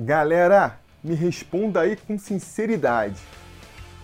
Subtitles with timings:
[0.00, 3.20] Galera, me responda aí com sinceridade.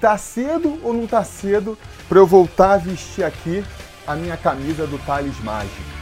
[0.00, 1.78] Tá cedo ou não tá cedo
[2.08, 3.64] para eu voltar a vestir aqui
[4.04, 5.94] a minha camisa do Thales Mágico?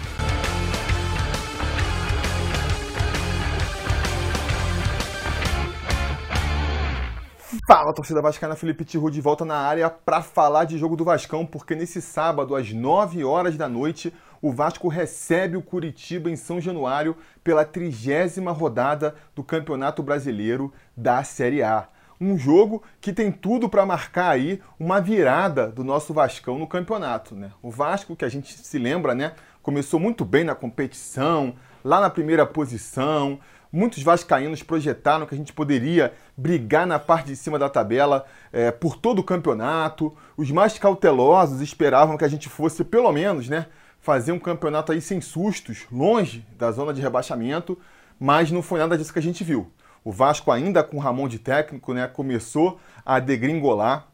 [7.66, 11.44] Fala, torcida vascaína, Felipe Tiru de volta na área para falar de jogo do Vascão,
[11.44, 14.10] porque nesse sábado, às 9 horas da noite,
[14.42, 21.22] o Vasco recebe o Curitiba em São Januário pela trigésima rodada do Campeonato Brasileiro da
[21.22, 21.86] Série A.
[22.20, 27.36] Um jogo que tem tudo para marcar aí uma virada do nosso Vascão no campeonato,
[27.36, 27.52] né?
[27.62, 32.10] O Vasco, que a gente se lembra, né, começou muito bem na competição, lá na
[32.10, 33.38] primeira posição,
[33.74, 38.70] Muitos vascaínos projetaram que a gente poderia brigar na parte de cima da tabela é,
[38.70, 40.14] por todo o campeonato.
[40.36, 43.64] Os mais cautelosos esperavam que a gente fosse, pelo menos, né,
[44.02, 47.78] fazer um campeonato aí sem sustos, longe da zona de rebaixamento,
[48.18, 49.72] mas não foi nada disso que a gente viu.
[50.04, 54.08] O Vasco, ainda com Ramon de técnico, né, começou a degringolar.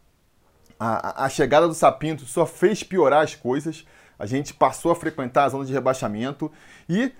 [0.78, 3.86] A, a chegada do Sapinto só fez piorar as coisas.
[4.19, 6.52] A gente passou a frequentar a zona de rebaixamento
[6.86, 7.11] e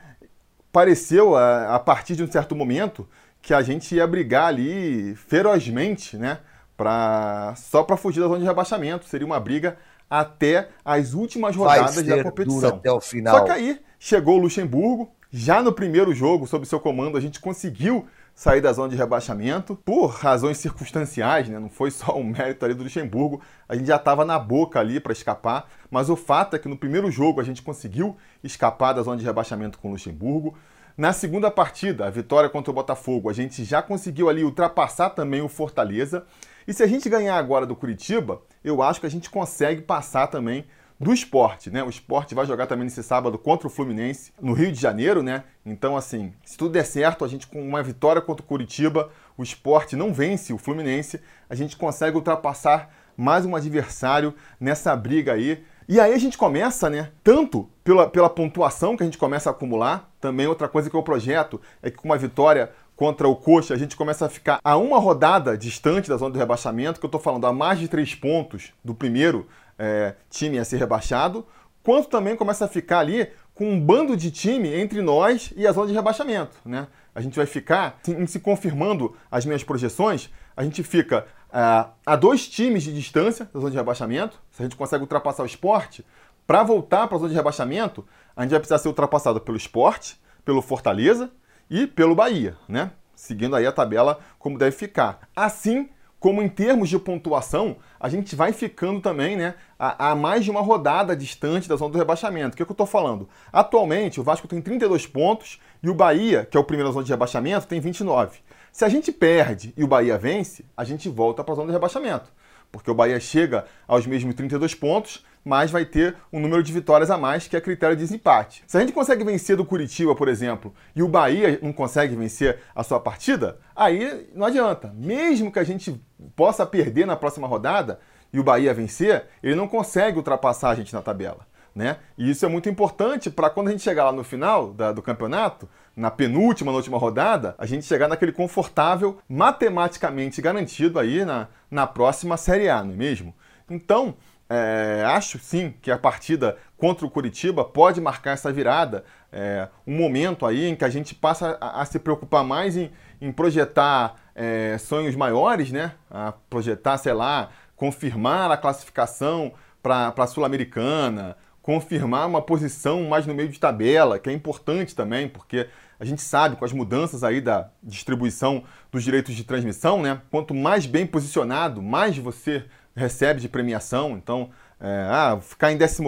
[0.70, 3.08] pareceu, a, a partir de um certo momento,
[3.41, 6.41] que a gente ia brigar ali ferozmente, né?
[6.77, 9.06] Pra, só para fugir da zona de rebaixamento.
[9.06, 12.76] Seria uma briga até as últimas rodadas da competição.
[12.76, 13.38] Até o final.
[13.38, 15.12] Só que aí chegou o Luxemburgo.
[15.30, 19.74] Já no primeiro jogo, sob seu comando, a gente conseguiu sair da zona de rebaixamento
[19.74, 21.58] por razões circunstanciais, né?
[21.58, 23.42] Não foi só um mérito ali do Luxemburgo.
[23.68, 26.78] A gente já estava na boca ali para escapar, mas o fato é que no
[26.78, 30.56] primeiro jogo a gente conseguiu escapar da zona de rebaixamento com o Luxemburgo.
[30.96, 35.42] Na segunda partida, a vitória contra o Botafogo, a gente já conseguiu ali ultrapassar também
[35.42, 36.24] o Fortaleza.
[36.69, 40.27] E se a gente ganhar agora do Curitiba, eu acho que a gente consegue passar
[40.27, 40.66] também
[41.00, 41.83] do esporte, né?
[41.83, 45.44] O esporte vai jogar também nesse sábado contra o Fluminense, no Rio de Janeiro, né?
[45.64, 49.42] Então, assim, se tudo der certo, a gente com uma vitória contra o Curitiba, o
[49.42, 55.64] esporte não vence o Fluminense, a gente consegue ultrapassar mais um adversário nessa briga aí.
[55.88, 57.12] E aí a gente começa, né?
[57.25, 61.03] Tanto pela, pela pontuação que a gente começa a acumular, também outra coisa que eu
[61.03, 64.76] projeto é que com uma vitória contra o Coxa, a gente começa a ficar a
[64.76, 68.12] uma rodada distante da zona do rebaixamento, que eu estou falando a mais de três
[68.12, 69.47] pontos do primeiro
[69.78, 71.47] é, time a ser rebaixado,
[71.84, 75.70] quanto também começa a ficar ali com um bando de time entre nós e a
[75.70, 76.56] zona de rebaixamento.
[76.64, 76.88] Né?
[77.14, 82.48] A gente vai ficar, se confirmando as minhas projeções, a gente fica uh, a dois
[82.48, 84.41] times de distância da zona de rebaixamento.
[84.50, 86.04] Se a gente consegue ultrapassar o esporte,
[86.48, 88.04] para voltar para a zona de rebaixamento,
[88.34, 91.30] a gente vai precisar ser ultrapassado pelo esporte, pelo Fortaleza
[91.70, 92.92] e pelo Bahia, né?
[93.14, 95.20] Seguindo aí a tabela como deve ficar.
[95.34, 95.88] Assim
[96.20, 100.50] como em termos de pontuação, a gente vai ficando também né, a, a mais de
[100.50, 102.54] uma rodada distante da zona do rebaixamento.
[102.54, 103.28] O que, é que eu estou falando?
[103.52, 107.04] Atualmente, o Vasco tem 32 pontos e o Bahia, que é o primeiro na zona
[107.04, 108.38] de rebaixamento, tem 29.
[108.72, 111.72] Se a gente perde e o Bahia vence, a gente volta para a zona de
[111.72, 112.32] rebaixamento.
[112.70, 117.10] Porque o Bahia chega aos mesmos 32 pontos, mas vai ter um número de vitórias
[117.10, 118.62] a mais, que é critério de desempate.
[118.66, 122.59] Se a gente consegue vencer do Curitiba, por exemplo, e o Bahia não consegue vencer
[122.75, 124.93] a sua partida, aí não adianta.
[124.97, 126.00] Mesmo que a gente
[126.37, 128.00] possa perder na próxima rodada
[128.32, 131.47] e o Bahia vencer, ele não consegue ultrapassar a gente na tabela.
[131.75, 131.98] Né?
[132.16, 135.00] E isso é muito importante para quando a gente chegar lá no final da, do
[135.00, 141.48] campeonato, na penúltima, na última rodada, a gente chegar naquele confortável, matematicamente garantido aí na,
[141.71, 143.34] na próxima Série A, não é mesmo?
[143.71, 144.16] Então,
[144.48, 149.94] é, acho sim que a partida contra o Curitiba pode marcar essa virada, é, um
[149.94, 154.16] momento aí em que a gente passa a, a se preocupar mais em, em projetar
[154.34, 155.92] é, sonhos maiores, né?
[156.10, 163.34] A projetar, sei lá, confirmar a classificação para a Sul-Americana, confirmar uma posição mais no
[163.34, 165.69] meio de tabela, que é importante também, porque
[166.00, 170.22] a gente sabe com as mudanças aí da distribuição dos direitos de transmissão, né?
[170.30, 172.65] Quanto mais bem posicionado, mais você
[172.98, 174.16] recebe de premiação.
[174.16, 174.50] Então,
[174.81, 176.03] é, ah, ficar em 14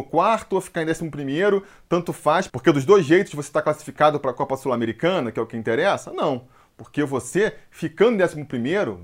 [0.51, 4.35] ou ficar em 11, tanto faz, porque dos dois jeitos você está classificado para a
[4.35, 6.13] Copa Sul-Americana, que é o que interessa?
[6.13, 6.47] Não.
[6.77, 8.47] Porque você, ficando em 11,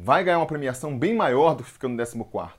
[0.03, 2.51] vai ganhar uma premiação bem maior do que ficando em 14.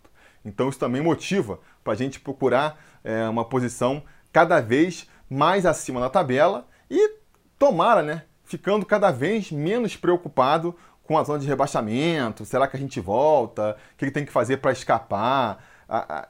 [0.43, 5.99] Então, isso também motiva para a gente procurar é, uma posição cada vez mais acima
[5.99, 7.15] na tabela e
[7.57, 8.23] tomara, né?
[8.43, 10.75] Ficando cada vez menos preocupado
[11.07, 13.77] com a zona de rebaixamento, será que a gente volta?
[13.93, 15.63] O que tem que fazer para escapar?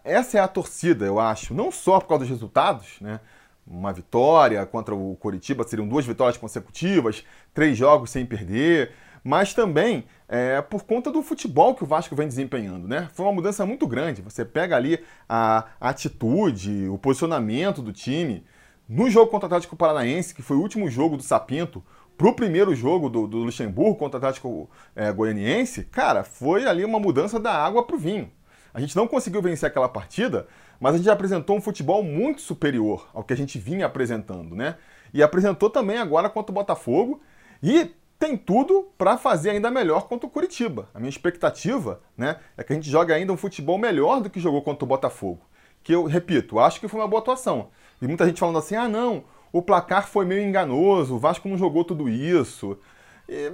[0.03, 3.19] Essa é a torcida, eu acho, não só por causa dos resultados, né?
[3.65, 8.94] Uma vitória contra o Coritiba seriam duas vitórias consecutivas, três jogos sem perder,
[9.24, 13.09] mas também é, por conta do futebol que o Vasco vem desempenhando, né?
[13.13, 14.21] Foi uma mudança muito grande.
[14.21, 18.45] Você pega ali a atitude, o posicionamento do time.
[18.88, 21.83] No jogo contra o Atlético Paranaense, que foi o último jogo do Sapinto,
[22.17, 26.99] pro primeiro jogo do, do Luxemburgo contra o Atlético é, Goianiense, cara, foi ali uma
[26.99, 28.31] mudança da água pro vinho.
[28.73, 30.47] A gente não conseguiu vencer aquela partida,
[30.79, 34.75] mas a gente apresentou um futebol muito superior ao que a gente vinha apresentando, né?
[35.13, 37.21] E apresentou também agora contra o Botafogo
[37.61, 40.89] e tem tudo para fazer ainda melhor contra o Curitiba.
[40.93, 44.39] A minha expectativa, né, é que a gente jogue ainda um futebol melhor do que
[44.39, 45.41] jogou contra o Botafogo.
[45.83, 47.69] Que eu repito, acho que foi uma boa atuação.
[48.01, 51.57] E muita gente falando assim: "Ah, não, o placar foi meio enganoso, o Vasco não
[51.57, 52.77] jogou tudo isso".
[53.29, 53.51] E,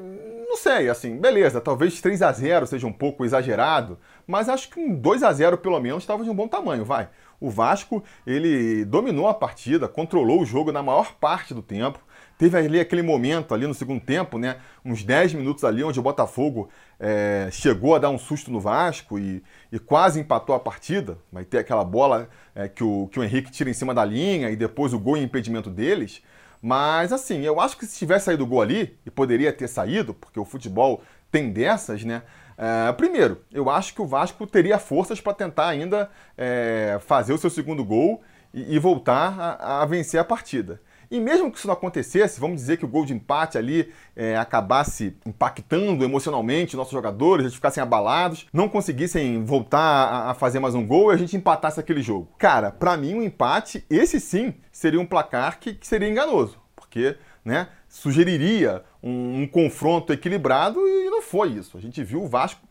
[0.48, 3.98] não sei, assim, beleza, talvez 3 a 0 seja um pouco exagerado,
[4.28, 7.10] mas acho que um 2 a 0 pelo menos estava de um bom tamanho, vai.
[7.40, 12.00] O Vasco, ele dominou a partida, controlou o jogo na maior parte do tempo.
[12.38, 14.58] Teve ali aquele momento ali no segundo tempo, né?
[14.84, 16.70] Uns 10 minutos ali onde o Botafogo
[17.00, 21.18] é, chegou a dar um susto no Vasco e, e, quase empatou a partida.
[21.32, 24.50] Vai ter aquela bola é, que, o, que o Henrique tira em cima da linha
[24.50, 26.22] e depois o gol em impedimento deles.
[26.62, 30.14] Mas assim, eu acho que se tivesse saído o gol ali, e poderia ter saído,
[30.14, 32.24] porque o futebol tem dessas, né?
[32.58, 37.38] É, primeiro, eu acho que o Vasco teria forças para tentar ainda é, fazer o
[37.38, 38.22] seu segundo gol
[38.54, 40.80] e, e voltar a, a, vencer a partida.
[41.10, 44.36] E mesmo que isso não acontecesse, vamos dizer que o gol de empate ali é,
[44.38, 50.76] acabasse impactando emocionalmente nossos jogadores, eles ficassem abalados, não conseguissem voltar a, a fazer mais
[50.76, 52.30] um gol e a gente empatasse aquele jogo.
[52.38, 57.18] Cara, para mim, um empate, esse sim, seria um placar que, que seria enganoso, porque
[57.44, 61.78] né, sugeriria um, um, confronto equilibrado e não foi isso.
[61.78, 62.62] A gente viu o Vasco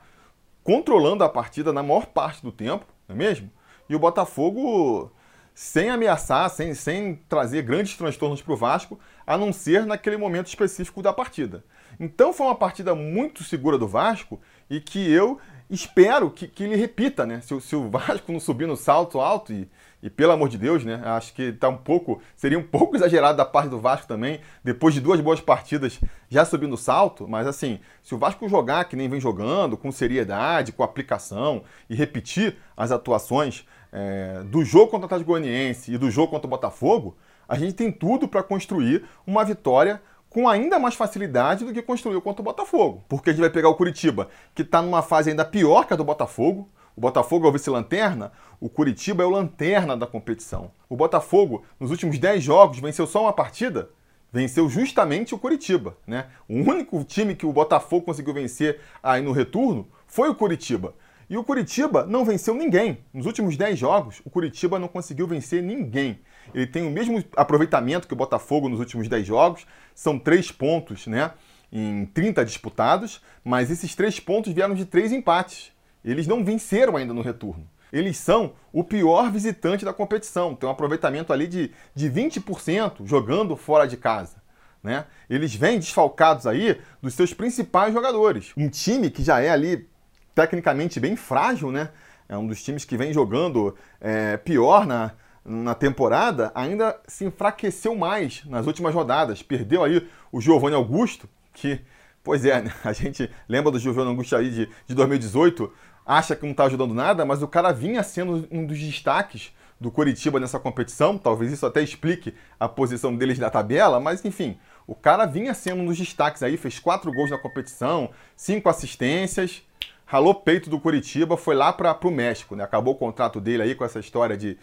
[0.64, 3.50] controlando a partida na maior parte do tempo, não é mesmo?
[3.88, 5.12] E o Botafogo
[5.54, 10.48] sem ameaçar, sem, sem trazer grandes transtornos para o Vasco, a não ser naquele momento
[10.48, 11.64] específico da partida.
[12.00, 15.38] Então foi uma partida muito segura do Vasco e que eu
[15.68, 17.40] espero que, que ele repita, né?
[17.40, 19.68] Se, se o Vasco não subir no salto alto e,
[20.02, 21.00] e pelo amor de Deus, né?
[21.04, 22.20] Acho que tá um pouco.
[22.36, 26.44] Seria um pouco exagerado da parte do Vasco também, depois de duas boas partidas já
[26.44, 27.26] subindo o salto.
[27.28, 31.94] Mas assim, se o Vasco jogar que nem vem jogando, com seriedade, com aplicação e
[31.94, 36.50] repetir as atuações é, do jogo contra o Atlético Goianiense e do jogo contra o
[36.50, 37.16] Botafogo,
[37.46, 40.00] a gente tem tudo para construir uma vitória
[40.30, 43.04] com ainda mais facilidade do que construiu contra o Botafogo.
[43.06, 45.96] Porque a gente vai pegar o Curitiba, que está numa fase ainda pior que a
[45.96, 46.70] do Botafogo.
[46.96, 50.70] O Botafogo é o vice-lanterna, o Curitiba é o lanterna da competição.
[50.88, 53.90] O Botafogo, nos últimos 10 jogos, venceu só uma partida,
[54.32, 55.96] venceu justamente o Curitiba.
[56.06, 56.26] Né?
[56.48, 60.94] O único time que o Botafogo conseguiu vencer aí no retorno foi o Curitiba.
[61.32, 62.98] E o Curitiba não venceu ninguém.
[63.10, 66.20] Nos últimos 10 jogos, o Curitiba não conseguiu vencer ninguém.
[66.52, 71.06] Ele tem o mesmo aproveitamento que o Botafogo nos últimos 10 jogos, são 3 pontos
[71.06, 71.30] né,
[71.72, 75.72] em 30 disputados, mas esses 3 pontos vieram de 3 empates.
[76.04, 77.66] Eles não venceram ainda no retorno.
[77.90, 83.56] Eles são o pior visitante da competição, tem um aproveitamento ali de, de 20% jogando
[83.56, 84.42] fora de casa.
[84.82, 85.06] Né?
[85.30, 88.52] Eles vêm desfalcados aí dos seus principais jogadores.
[88.54, 89.90] Um time que já é ali
[90.34, 91.90] tecnicamente bem frágil, né?
[92.28, 95.12] É um dos times que vem jogando é, pior na,
[95.44, 99.42] na temporada, ainda se enfraqueceu mais nas últimas rodadas.
[99.42, 101.80] Perdeu aí o Giovanni Augusto, que,
[102.22, 102.72] pois é, né?
[102.84, 105.70] a gente lembra do Giovanni Augusto aí de, de 2018,
[106.06, 109.90] acha que não está ajudando nada, mas o cara vinha sendo um dos destaques do
[109.90, 111.18] Coritiba nessa competição.
[111.18, 115.82] Talvez isso até explique a posição deles na tabela, mas enfim, o cara vinha sendo
[115.82, 119.62] um dos destaques aí, fez quatro gols na competição, cinco assistências
[120.12, 122.62] ralou peito do Curitiba, foi lá para o México, né?
[122.62, 124.58] Acabou o contrato dele aí com essa história de,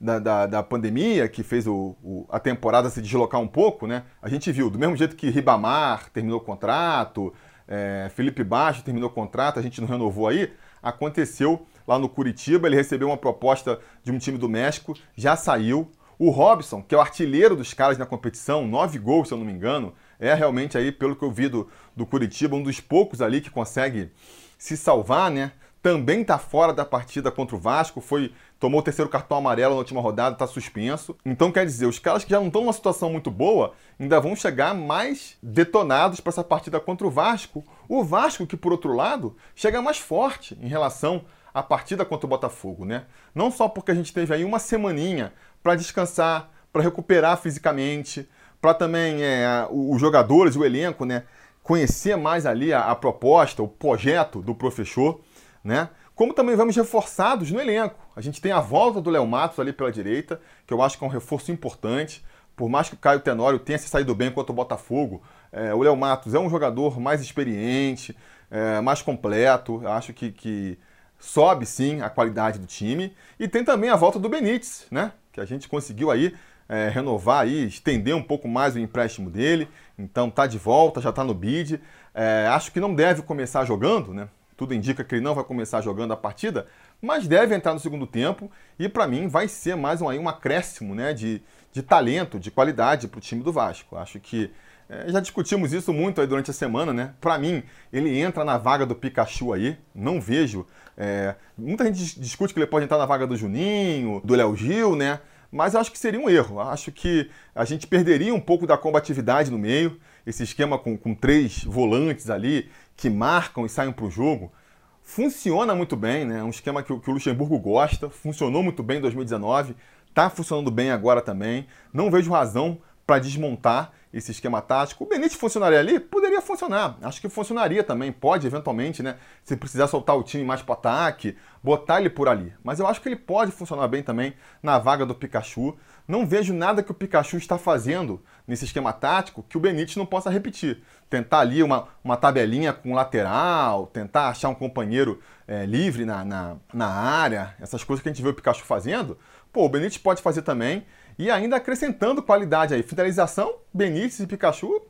[0.00, 4.04] da, da, da pandemia, que fez o, o, a temporada se deslocar um pouco, né?
[4.22, 7.34] A gente viu, do mesmo jeito que Ribamar terminou o contrato,
[7.68, 10.50] é, Felipe Baixo terminou o contrato, a gente não renovou aí,
[10.82, 15.86] aconteceu lá no Curitiba, ele recebeu uma proposta de um time do México, já saiu.
[16.18, 19.44] O Robson, que é o artilheiro dos caras na competição, nove gols, se eu não
[19.44, 23.20] me engano, é realmente aí, pelo que eu vi do, do Curitiba, um dos poucos
[23.20, 24.10] ali que consegue
[24.58, 25.52] se salvar, né?
[25.82, 29.78] Também está fora da partida contra o Vasco, foi tomou o terceiro cartão amarelo na
[29.78, 31.14] última rodada, está suspenso.
[31.24, 34.34] Então quer dizer, os caras que já não estão numa situação muito boa ainda vão
[34.34, 37.62] chegar mais detonados para essa partida contra o Vasco.
[37.86, 42.30] O Vasco que por outro lado chega mais forte em relação à partida contra o
[42.30, 43.04] Botafogo, né?
[43.34, 48.26] Não só porque a gente teve aí uma semaninha para descansar, para recuperar fisicamente,
[48.60, 51.24] para também é, os jogadores, o elenco, né,
[51.64, 55.20] conhecer mais ali a, a proposta, o projeto do professor,
[55.64, 55.88] né?
[56.14, 57.98] Como também vamos reforçados no elenco.
[58.14, 61.02] A gente tem a volta do Léo Matos ali pela direita, que eu acho que
[61.02, 62.24] é um reforço importante.
[62.54, 65.82] Por mais que o Caio Tenório tenha se saído bem contra o Botafogo, é, o
[65.82, 68.16] Léo Matos é um jogador mais experiente,
[68.48, 69.82] é, mais completo.
[69.88, 70.78] Acho que, que
[71.18, 73.12] sobe sim a qualidade do time.
[73.40, 75.12] E tem também a volta do Benítez, né?
[75.32, 76.32] Que a gente conseguiu aí
[76.68, 79.68] é, renovar aí, estender um pouco mais o empréstimo dele.
[79.98, 81.80] Então tá de volta, já está no bid.
[82.14, 84.28] É, acho que não deve começar jogando, né?
[84.56, 86.68] Tudo indica que ele não vai começar jogando a partida,
[87.02, 90.28] mas deve entrar no segundo tempo e para mim vai ser mais um, aí, um
[90.28, 91.42] acréscimo né, de,
[91.72, 93.96] de talento, de qualidade para o time do Vasco.
[93.96, 94.52] Acho que
[94.88, 97.14] é, já discutimos isso muito aí durante a semana, né?
[97.20, 99.76] Para mim, ele entra na vaga do Pikachu aí.
[99.94, 100.66] Não vejo.
[100.96, 104.94] É, muita gente discute que ele pode entrar na vaga do Juninho, do Léo Gil,
[104.94, 105.20] né?
[105.54, 106.58] Mas acho que seria um erro.
[106.58, 110.00] Acho que a gente perderia um pouco da combatividade no meio.
[110.26, 114.52] Esse esquema com, com três volantes ali que marcam e saem para o jogo
[115.00, 116.40] funciona muito bem, né?
[116.40, 119.76] É um esquema que, que o Luxemburgo gosta, funcionou muito bem em 2019,
[120.08, 121.68] está funcionando bem agora também.
[121.92, 125.04] Não vejo razão para desmontar esse esquema tático.
[125.04, 126.00] O Benítez funcionaria ali?
[126.00, 126.33] Poderia
[126.64, 126.98] funcionar.
[127.02, 128.10] Acho que funcionaria também.
[128.10, 129.16] Pode, eventualmente, né?
[129.42, 132.52] Se precisar soltar o time mais para ataque, botar ele por ali.
[132.62, 135.76] Mas eu acho que ele pode funcionar bem também na vaga do Pikachu.
[136.06, 140.06] Não vejo nada que o Pikachu está fazendo nesse esquema tático que o Benítez não
[140.06, 140.82] possa repetir.
[141.08, 146.56] Tentar ali uma, uma tabelinha com lateral, tentar achar um companheiro é, livre na, na,
[146.72, 149.18] na área, essas coisas que a gente vê o Pikachu fazendo.
[149.52, 150.84] Pô, o Benítez pode fazer também.
[151.16, 152.82] E ainda acrescentando qualidade aí.
[152.82, 154.82] Finalização, Benítez e Pikachu.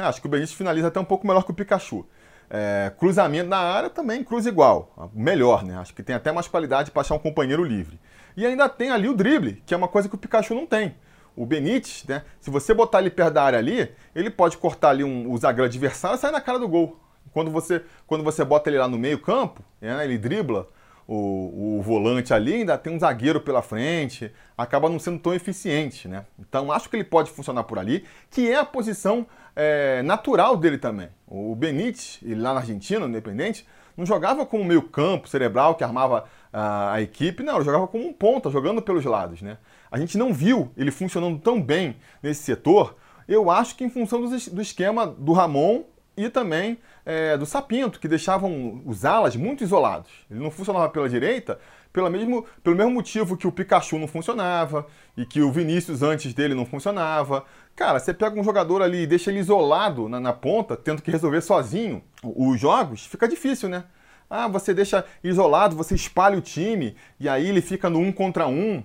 [0.00, 0.06] Né?
[0.06, 2.06] Acho que o Benítez finaliza até um pouco melhor que o Pikachu.
[2.48, 5.10] É, cruzamento na área também cruza igual.
[5.14, 5.76] Melhor, né?
[5.76, 8.00] Acho que tem até mais qualidade para achar um companheiro livre.
[8.36, 10.96] E ainda tem ali o drible, que é uma coisa que o Pikachu não tem.
[11.36, 12.24] O Benítez, né?
[12.40, 15.66] Se você botar ele perto da área ali, ele pode cortar ali um, o zagueiro
[15.66, 16.98] adversário e sair na cara do gol.
[17.32, 20.04] Quando você, quando você bota ele lá no meio campo, né?
[20.04, 20.68] ele dribla,
[21.06, 26.06] o, o, volante ali, ainda tem um zagueiro pela frente, acaba não sendo tão eficiente,
[26.06, 26.24] né?
[26.38, 29.26] Então acho que ele pode funcionar por ali, que é a posição
[29.56, 31.08] é, natural dele também.
[31.26, 33.66] O Benítez, lá na Argentina, Independente,
[33.96, 38.06] não jogava como meio campo cerebral que armava a, a, equipe, não, ele jogava como
[38.06, 39.58] um ponta, jogando pelos lados, né?
[39.90, 42.96] A gente não viu ele funcionando tão bem nesse setor,
[43.28, 45.84] eu acho que em função do, do esquema do Ramon
[46.24, 50.10] e também é, do Sapinto, que deixavam os alas muito isolados.
[50.30, 51.58] Ele não funcionava pela direita
[51.92, 54.86] pelo mesmo, pelo mesmo motivo que o Pikachu não funcionava
[55.16, 57.44] e que o Vinícius antes dele não funcionava.
[57.74, 61.10] Cara, você pega um jogador ali e deixa ele isolado na, na ponta, tendo que
[61.10, 63.84] resolver sozinho os jogos, fica difícil, né?
[64.28, 68.46] Ah, você deixa isolado, você espalha o time e aí ele fica no um contra
[68.46, 68.82] um.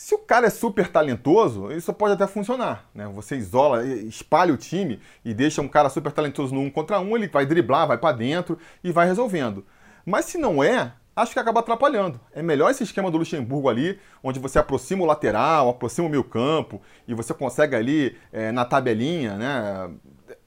[0.00, 2.88] Se o cara é super talentoso, isso pode até funcionar.
[2.94, 3.06] Né?
[3.08, 7.14] Você isola, espalha o time e deixa um cara super talentoso no um contra um,
[7.14, 9.62] ele vai driblar, vai para dentro e vai resolvendo.
[10.06, 12.18] Mas se não é, acho que acaba atrapalhando.
[12.32, 16.24] É melhor esse esquema do Luxemburgo ali, onde você aproxima o lateral, aproxima o meio
[16.24, 19.90] campo e você consegue ali é, na tabelinha né,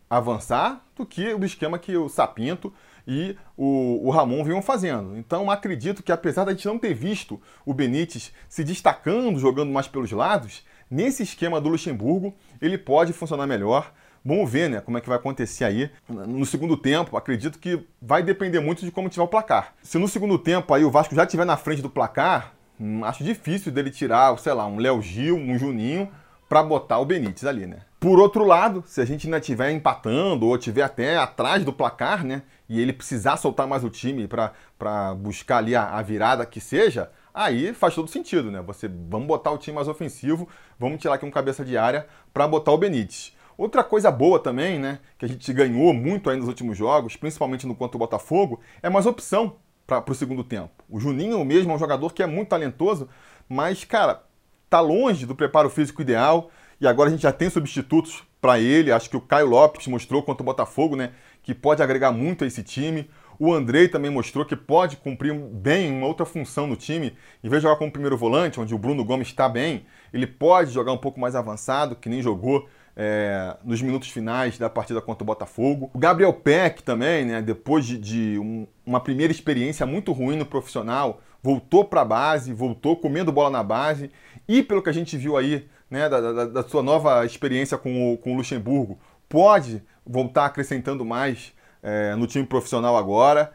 [0.10, 2.74] avançar, do que o esquema que o Sapinto
[3.08, 5.18] e o, o Ramon vinham fazendo.
[5.18, 9.88] Então acredito que apesar da gente não ter visto o Benítez se destacando, jogando mais
[9.88, 13.92] pelos lados, nesse esquema do Luxemburgo ele pode funcionar melhor.
[14.26, 17.18] Vamos ver né, como é que vai acontecer aí no segundo tempo.
[17.18, 19.74] Acredito que vai depender muito de como tiver o placar.
[19.84, 23.22] Se no segundo tempo aí o Vasco já estiver na frente do placar, hum, acho
[23.24, 26.10] difícil dele tirar, sei lá, um Léo Gil, um Juninho,
[26.48, 27.80] para botar o Benítez ali, né?
[28.04, 32.26] Por outro lado, se a gente ainda estiver empatando ou estiver até atrás do placar,
[32.26, 32.42] né?
[32.68, 37.10] E ele precisar soltar mais o time para buscar ali a, a, virada que seja,
[37.34, 38.62] aí faz todo sentido, né?
[38.64, 42.46] Você vamos botar o time mais ofensivo, vamos tirar aqui um cabeça de área para
[42.46, 43.38] botar o Benítez.
[43.58, 45.00] Outra coisa boa também, né?
[45.18, 48.90] Que a gente ganhou muito aí nos últimos jogos, principalmente no quanto o Botafogo, é
[48.90, 49.56] mais opção
[49.88, 50.84] para o segundo tempo.
[50.90, 53.08] O Juninho mesmo é um jogador que é muito talentoso,
[53.48, 54.24] mas, cara,
[54.70, 56.52] tá longe do preparo físico ideal
[56.84, 58.92] e agora a gente já tem substitutos para ele.
[58.92, 61.12] Acho que o Caio Lopes mostrou contra o Botafogo, né,
[61.42, 63.10] que pode agregar muito a esse time.
[63.40, 67.16] O Andrei também mostrou que pode cumprir bem uma outra função no time.
[67.42, 70.72] Em vez de jogar como primeiro volante, onde o Bruno Gomes está bem, ele pode
[70.72, 75.24] jogar um pouco mais avançado, que nem jogou é, nos minutos finais da partida contra
[75.24, 75.90] o Botafogo.
[75.94, 80.46] O Gabriel Peck também, né, depois de, de um, uma primeira experiência muito ruim no
[80.46, 84.12] profissional, voltou para a base, voltou comendo bola na base.
[84.50, 88.14] E pelo que a gente viu aí né, da, da, da, sua nova experiência com
[88.14, 93.54] o, com o Luxemburgo, pode voltar acrescentando mais é, no time profissional agora.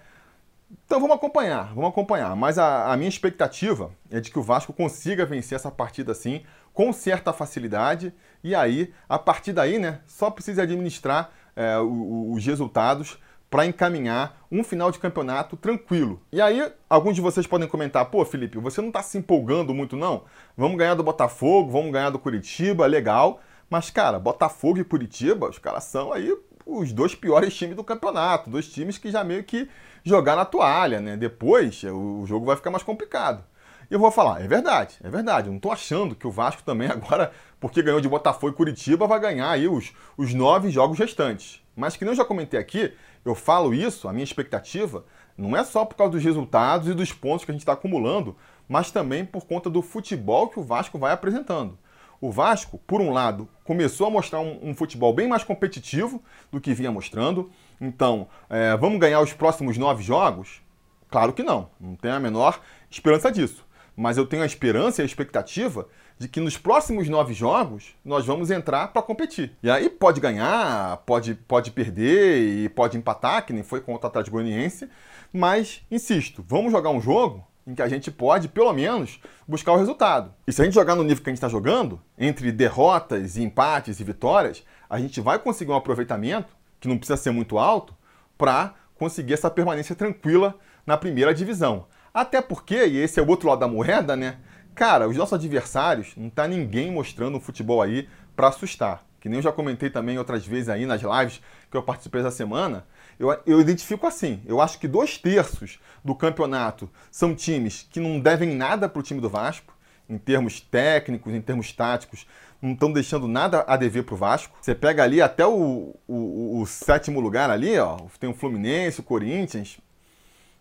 [0.86, 2.36] Então vamos acompanhar, vamos acompanhar.
[2.36, 6.44] Mas a, a, minha expectativa é de que o Vasco consiga vencer essa partida assim,
[6.72, 8.14] com certa facilidade.
[8.44, 13.18] E aí, a partir daí, né, só precisa administrar é, os resultados
[13.50, 16.20] para encaminhar um final de campeonato tranquilo.
[16.32, 19.96] E aí, alguns de vocês podem comentar: pô, Felipe, você não está se empolgando muito,
[19.96, 20.24] não?
[20.56, 23.40] Vamos ganhar do Botafogo, vamos ganhar do Curitiba, legal.
[23.70, 28.50] Mas, cara, Botafogo e Curitiba, os caras são aí os dois piores times do campeonato,
[28.50, 29.68] dois times que já meio que
[30.04, 31.16] jogaram na toalha, né?
[31.16, 33.44] Depois o jogo vai ficar mais complicado.
[33.90, 35.46] E eu vou falar, é verdade, é verdade.
[35.46, 39.06] Eu não estou achando que o Vasco também agora, porque ganhou de Botafogo e Curitiba,
[39.06, 41.62] vai ganhar aí os, os nove jogos restantes.
[41.74, 42.92] Mas que nem eu já comentei aqui,
[43.24, 45.04] eu falo isso, a minha expectativa,
[45.36, 48.36] não é só por causa dos resultados e dos pontos que a gente está acumulando,
[48.68, 51.78] mas também por conta do futebol que o Vasco vai apresentando.
[52.20, 56.60] O Vasco, por um lado, começou a mostrar um, um futebol bem mais competitivo do
[56.60, 57.50] que vinha mostrando.
[57.80, 60.60] Então, é, vamos ganhar os próximos nove jogos?
[61.08, 63.64] Claro que não, não tenho a menor esperança disso.
[63.98, 68.24] Mas eu tenho a esperança e a expectativa de que nos próximos nove jogos nós
[68.24, 69.56] vamos entrar para competir.
[69.60, 74.08] E aí pode ganhar, pode, pode perder e pode empatar, que nem foi contra o
[74.08, 74.88] Atlético Goianiense,
[75.32, 79.76] mas insisto, vamos jogar um jogo em que a gente pode, pelo menos, buscar o
[79.76, 80.32] resultado.
[80.46, 83.42] E se a gente jogar no nível que a gente está jogando, entre derrotas e
[83.42, 87.96] empates e vitórias, a gente vai conseguir um aproveitamento, que não precisa ser muito alto,
[88.38, 90.54] para conseguir essa permanência tranquila
[90.86, 91.86] na primeira divisão.
[92.18, 94.38] Até porque, e esse é o outro lado da moeda, né?
[94.74, 99.04] Cara, os nossos adversários, não tá ninguém mostrando um futebol aí para assustar.
[99.20, 102.32] Que nem eu já comentei também outras vezes aí nas lives que eu participei essa
[102.32, 102.84] semana.
[103.20, 108.18] Eu, eu identifico assim: eu acho que dois terços do campeonato são times que não
[108.18, 109.72] devem nada para o time do Vasco,
[110.08, 112.26] em termos técnicos, em termos táticos,
[112.60, 114.58] não estão deixando nada a dever para o Vasco.
[114.60, 119.04] Você pega ali até o, o, o, sétimo lugar ali, ó, tem o Fluminense, o
[119.04, 119.78] Corinthians,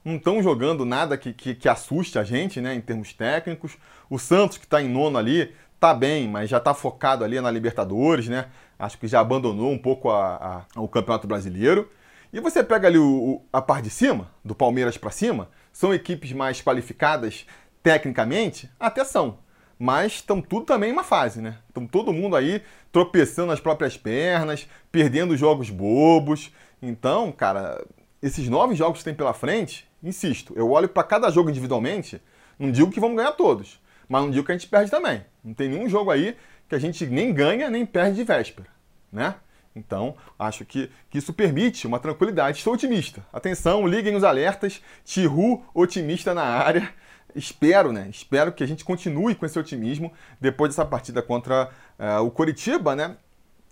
[0.08, 3.78] não estão jogando nada que, que, que, assuste a gente, né, em termos técnicos.
[4.10, 7.52] O Santos, que está em nono ali, tá bem, mas já está focado ali na
[7.52, 8.46] Libertadores, né?
[8.80, 11.92] Acho que já abandonou um pouco a, a, o Campeonato Brasileiro.
[12.32, 15.94] E você pega ali o, o, a parte de cima, do Palmeiras para cima, são
[15.94, 17.46] equipes mais qualificadas
[17.84, 18.70] tecnicamente?
[18.80, 19.40] Até são.
[19.78, 21.58] Mas estão tudo também em uma fase, né?
[21.68, 26.52] Estão todo mundo aí tropeçando nas próprias pernas, perdendo jogos bobos.
[26.82, 27.86] Então, cara,
[28.22, 32.22] esses nove jogos que tem pela frente, insisto, eu olho para cada jogo individualmente,
[32.58, 35.24] não digo que vamos ganhar todos, mas não digo que a gente perde também.
[35.44, 36.36] Não tem nenhum jogo aí
[36.68, 38.68] que a gente nem ganha nem perde de véspera,
[39.12, 39.36] né?
[39.76, 42.58] Então, acho que, que isso permite uma tranquilidade.
[42.58, 43.24] Estou otimista.
[43.32, 44.82] Atenção, liguem os alertas.
[45.06, 46.92] Tihu, otimista na área.
[47.36, 48.08] Espero, né?
[48.10, 52.96] Espero que a gente continue com esse otimismo depois dessa partida contra uh, o Coritiba,
[52.96, 53.16] né?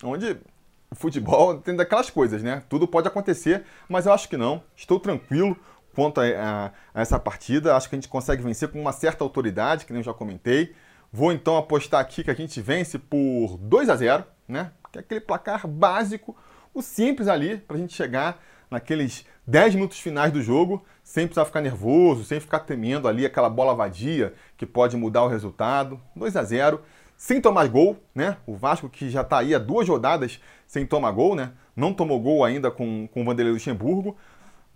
[0.04, 0.38] Onde
[0.90, 2.64] o futebol tem daquelas coisas, né?
[2.70, 4.64] Tudo pode acontecer, mas eu acho que não.
[4.76, 5.58] Estou tranquilo
[5.94, 7.76] quanto a, a, a essa partida.
[7.76, 10.76] Acho que a gente consegue vencer com uma certa autoridade, que nem eu já comentei.
[11.12, 14.72] Vou então apostar aqui que a gente vence por 2 a 0, né?
[14.92, 16.36] que é aquele placar básico,
[16.74, 21.46] o simples ali, para a gente chegar naqueles 10 minutos finais do jogo, sem precisar
[21.46, 26.00] ficar nervoso, sem ficar temendo ali aquela bola vadia que pode mudar o resultado.
[26.16, 26.82] 2 a 0
[27.18, 28.38] sem tomar gol, né?
[28.46, 31.52] O Vasco que já está aí há duas rodadas sem tomar gol, né?
[31.76, 34.16] Não tomou gol ainda com, com o Vanderlei Luxemburgo.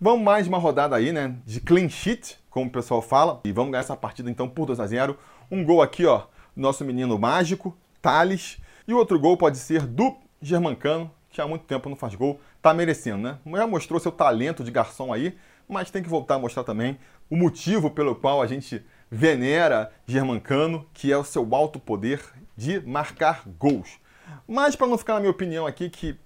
[0.00, 1.36] Vamos mais uma rodada aí, né?
[1.44, 3.40] De clean sheet, como o pessoal fala.
[3.44, 5.16] E vamos ganhar essa partida então por 2 a 0
[5.50, 6.24] Um gol aqui, ó,
[6.56, 8.58] nosso menino mágico, Thales.
[8.88, 12.40] E o outro gol pode ser do Germancano, que há muito tempo não faz gol,
[12.62, 13.38] tá merecendo, né?
[13.46, 15.36] Já mostrou seu talento de garçom aí,
[15.68, 16.98] mas tem que voltar a mostrar também
[17.28, 22.22] o motivo pelo qual a gente venera Germancano, que é o seu alto poder
[22.56, 23.98] de marcar gols.
[24.46, 26.18] Mas para não ficar na minha opinião aqui, que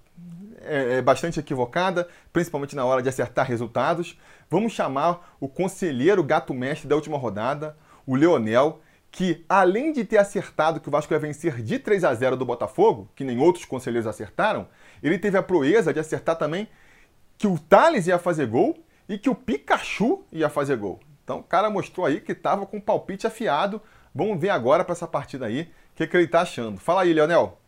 [0.61, 4.19] é, é bastante equivocada, principalmente na hora de acertar resultados,
[4.49, 10.79] vamos chamar o conselheiro gato-mestre da última rodada, o Leonel, que, além de ter acertado
[10.79, 14.07] que o Vasco ia vencer de 3 a 0 do Botafogo, que nem outros conselheiros
[14.07, 14.67] acertaram,
[15.01, 16.67] ele teve a proeza de acertar também
[17.37, 20.99] que o Thales ia fazer gol e que o Pikachu ia fazer gol.
[21.25, 23.81] Então o cara mostrou aí que estava com o palpite afiado.
[24.13, 26.79] Vamos ver agora para essa partida aí o que, que ele está achando.
[26.79, 27.59] Fala aí, Leonel.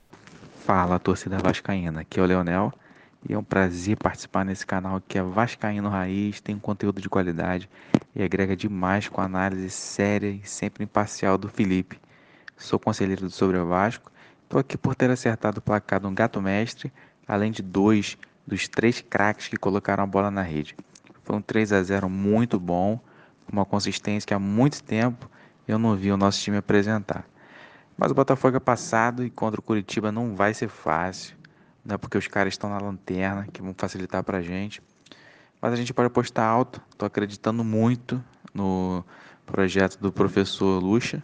[0.64, 2.02] Fala, torcida vascaína.
[2.02, 2.72] Aqui é o Leonel.
[3.28, 7.10] E é um prazer participar nesse canal que é Vascaíno Raiz, tem um conteúdo de
[7.10, 7.68] qualidade
[8.16, 12.00] e agrega demais com a análise séria e sempre imparcial do Felipe.
[12.56, 14.12] Sou conselheiro do Sobre o Vasco,
[14.44, 16.94] estou aqui por ter acertado o placar do Gato Mestre,
[17.28, 20.76] além de dois dos três craques que colocaram a bola na rede.
[21.24, 22.98] Foi um 3 a 0 muito bom,
[23.52, 25.30] uma consistência que há muito tempo
[25.68, 27.26] eu não vi o nosso time apresentar.
[27.98, 31.38] Mas o Botafogo é passado e contra o Curitiba não vai ser fácil
[31.88, 34.82] né, porque os caras estão na lanterna, que vão facilitar para a gente.
[35.62, 38.22] Mas a gente pode apostar alto, estou acreditando muito
[38.54, 39.04] no
[39.46, 41.24] projeto do professor Lucha,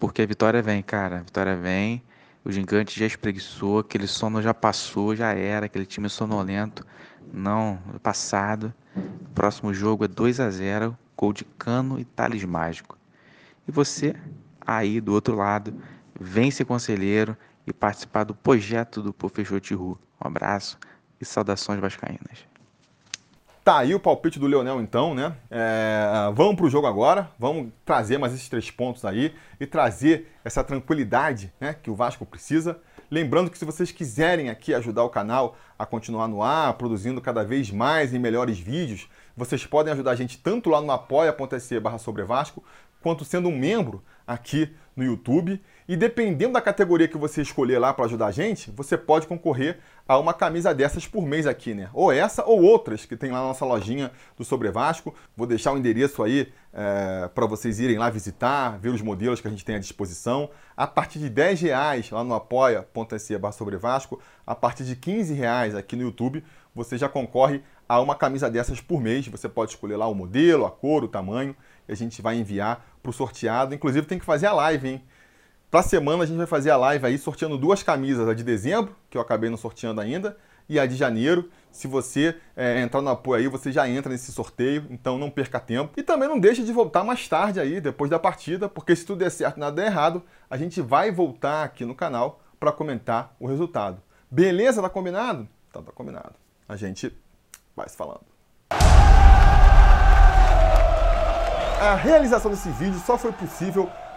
[0.00, 2.02] porque a vitória vem, cara, a vitória vem.
[2.42, 6.86] O gigante já espreguiçou, aquele sono já passou, já era, aquele time sonolento,
[7.32, 8.72] não, passado.
[8.96, 12.98] O próximo jogo é 2 a 0 gol de cano e Thales Mágico.
[13.66, 14.14] E você,
[14.60, 15.74] aí do outro lado,
[16.18, 19.98] vence conselheiro, e participar do projeto do Professor Tihu.
[20.22, 20.78] Um abraço
[21.20, 22.46] e saudações vascaínas.
[23.64, 25.34] Tá aí o palpite do Leonel, então, né?
[25.50, 30.62] É, vamos pro jogo agora, vamos trazer mais esses três pontos aí e trazer essa
[30.62, 32.80] tranquilidade né, que o Vasco precisa.
[33.10, 37.44] Lembrando que se vocês quiserem aqui ajudar o canal a continuar no ar, produzindo cada
[37.44, 41.98] vez mais e melhores vídeos, vocês podem ajudar a gente tanto lá no apoia.se barra
[43.00, 45.62] quanto sendo um membro aqui no YouTube.
[45.88, 49.78] E dependendo da categoria que você escolher lá para ajudar a gente, você pode concorrer
[50.08, 51.88] a uma camisa dessas por mês aqui, né?
[51.94, 55.14] Ou essa ou outras que tem lá na nossa lojinha do Sobre Vasco.
[55.36, 59.46] Vou deixar o endereço aí é, para vocês irem lá visitar, ver os modelos que
[59.46, 60.50] a gente tem à disposição.
[60.76, 65.76] A partir de 10 reais lá no apoia.se sobre Vasco, a partir de 15 reais
[65.76, 66.42] aqui no YouTube,
[66.74, 69.28] você já concorre a uma camisa dessas por mês.
[69.28, 71.54] Você pode escolher lá o modelo, a cor, o tamanho,
[71.88, 73.72] e a gente vai enviar para o sorteado.
[73.72, 75.02] Inclusive tem que fazer a live, hein?
[75.68, 78.94] Para semana a gente vai fazer a live aí sorteando duas camisas, a de dezembro,
[79.10, 80.36] que eu acabei não sorteando ainda,
[80.68, 81.50] e a de janeiro.
[81.72, 85.58] Se você é, entrar no apoio aí, você já entra nesse sorteio, então não perca
[85.58, 85.92] tempo.
[85.96, 89.18] E também não deixe de voltar mais tarde aí, depois da partida, porque se tudo
[89.18, 93.34] der certo e nada der errado, a gente vai voltar aqui no canal para comentar
[93.40, 94.00] o resultado.
[94.30, 94.80] Beleza?
[94.80, 95.48] Tá combinado?
[95.68, 96.34] Então tá combinado.
[96.68, 97.12] A gente
[97.74, 98.24] vai se falando.
[101.80, 103.90] A realização desse vídeo só foi possível